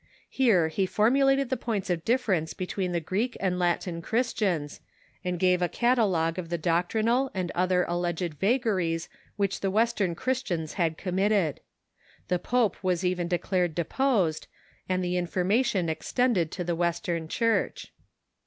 [0.31, 4.81] Here he formulated the points of difference between the Greek and Latin Christians,
[5.23, 10.15] and gave a catalogue of the doctrinal and other alleged vagaries which the West ern
[10.15, 11.59] Christians had committed.
[12.29, 14.47] The pope was even declared deposed,
[14.89, 17.93] and the information extended to the Western Church.